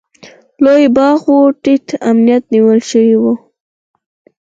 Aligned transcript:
لوی 0.63 0.85
باغ 0.95 1.21
و، 1.33 1.37
ټینګ 1.63 1.85
امنیت 2.09 2.43
نیول 2.53 2.79
شوی 2.89 3.15
و. 3.21 3.23